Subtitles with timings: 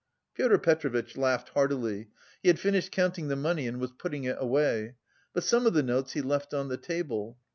[0.33, 2.09] Pyotr Petrovitch laughed heartily.
[2.41, 4.95] He had finished counting the money and was putting it away.
[5.31, 7.37] But some of the notes he left on the table.